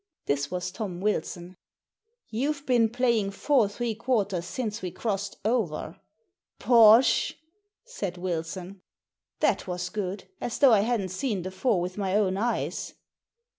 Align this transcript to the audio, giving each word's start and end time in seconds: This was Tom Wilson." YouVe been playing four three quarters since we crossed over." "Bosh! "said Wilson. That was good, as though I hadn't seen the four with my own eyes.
This 0.25 0.49
was 0.49 0.71
Tom 0.71 0.99
Wilson." 0.99 1.57
YouVe 2.33 2.65
been 2.65 2.89
playing 2.89 3.29
four 3.29 3.69
three 3.69 3.93
quarters 3.93 4.45
since 4.47 4.81
we 4.81 4.89
crossed 4.89 5.37
over." 5.45 5.99
"Bosh! 6.57 7.35
"said 7.85 8.17
Wilson. 8.17 8.81
That 9.41 9.67
was 9.67 9.89
good, 9.89 10.27
as 10.41 10.57
though 10.57 10.73
I 10.73 10.79
hadn't 10.79 11.09
seen 11.09 11.43
the 11.43 11.51
four 11.51 11.79
with 11.79 11.99
my 11.99 12.15
own 12.15 12.35
eyes. 12.35 12.95